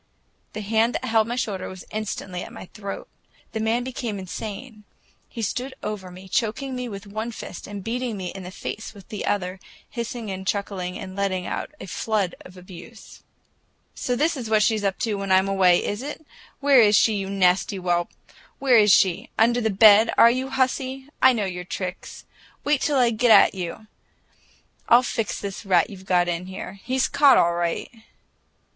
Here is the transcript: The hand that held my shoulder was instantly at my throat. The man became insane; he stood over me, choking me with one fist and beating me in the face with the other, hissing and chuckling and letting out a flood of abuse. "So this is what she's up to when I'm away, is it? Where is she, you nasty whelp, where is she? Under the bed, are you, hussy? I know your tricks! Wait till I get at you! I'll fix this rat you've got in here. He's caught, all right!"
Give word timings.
The 0.53 0.61
hand 0.61 0.95
that 0.95 1.05
held 1.05 1.27
my 1.27 1.35
shoulder 1.35 1.69
was 1.69 1.85
instantly 1.91 2.41
at 2.41 2.51
my 2.51 2.65
throat. 2.73 3.07
The 3.51 3.59
man 3.59 3.83
became 3.83 4.17
insane; 4.17 4.83
he 5.29 5.43
stood 5.43 5.75
over 5.83 6.09
me, 6.09 6.27
choking 6.27 6.75
me 6.75 6.89
with 6.89 7.05
one 7.05 7.29
fist 7.31 7.67
and 7.67 7.83
beating 7.83 8.17
me 8.17 8.31
in 8.31 8.41
the 8.41 8.49
face 8.49 8.95
with 8.95 9.09
the 9.09 9.27
other, 9.27 9.59
hissing 9.87 10.31
and 10.31 10.47
chuckling 10.47 10.97
and 10.97 11.15
letting 11.15 11.45
out 11.45 11.69
a 11.79 11.85
flood 11.85 12.33
of 12.39 12.57
abuse. 12.57 13.21
"So 13.93 14.15
this 14.15 14.35
is 14.35 14.49
what 14.49 14.63
she's 14.63 14.83
up 14.83 14.97
to 15.01 15.13
when 15.19 15.31
I'm 15.31 15.47
away, 15.47 15.85
is 15.85 16.01
it? 16.01 16.25
Where 16.61 16.81
is 16.81 16.95
she, 16.95 17.13
you 17.13 17.29
nasty 17.29 17.75
whelp, 17.77 18.09
where 18.57 18.79
is 18.79 18.91
she? 18.91 19.29
Under 19.37 19.61
the 19.61 19.69
bed, 19.69 20.09
are 20.17 20.31
you, 20.31 20.49
hussy? 20.49 21.09
I 21.21 21.31
know 21.31 21.45
your 21.45 21.63
tricks! 21.63 22.25
Wait 22.63 22.81
till 22.81 22.97
I 22.97 23.11
get 23.11 23.29
at 23.29 23.53
you! 23.53 23.85
I'll 24.89 25.03
fix 25.03 25.39
this 25.39 25.63
rat 25.63 25.91
you've 25.91 26.07
got 26.07 26.27
in 26.27 26.47
here. 26.47 26.79
He's 26.83 27.07
caught, 27.07 27.37
all 27.37 27.53
right!" 27.53 27.91